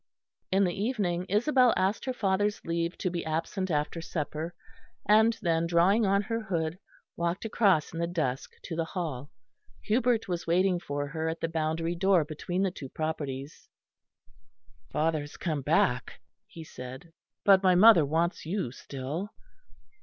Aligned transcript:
In 0.51 0.63
the 0.63 0.73
evening 0.73 1.27
Isabel 1.29 1.75
asked 1.77 2.05
her 2.05 2.13
father's 2.13 2.65
leave 2.65 2.97
to 2.97 3.11
be 3.11 3.23
absent 3.23 3.69
after 3.69 4.01
supper, 4.01 4.55
and 5.07 5.37
then 5.43 5.67
drawing 5.67 6.07
on 6.07 6.23
her 6.23 6.41
hood, 6.41 6.79
walked 7.15 7.45
across 7.45 7.93
in 7.93 7.99
the 7.99 8.07
dusk 8.07 8.49
to 8.63 8.75
the 8.75 8.83
Hall. 8.95 9.29
Hubert 9.83 10.27
was 10.27 10.47
waiting 10.47 10.79
for 10.79 11.05
her 11.09 11.29
at 11.29 11.39
the 11.39 11.47
boundary 11.47 11.93
door 11.93 12.25
between 12.25 12.63
the 12.63 12.71
two 12.71 12.89
properties. 12.89 13.69
"Father 14.89 15.19
has 15.21 15.37
come 15.37 15.61
back," 15.61 16.19
he 16.47 16.63
said, 16.63 17.13
"but 17.45 17.61
my 17.61 17.75
mother 17.75 18.03
wants 18.03 18.43
you 18.43 18.71
still." 18.71 19.29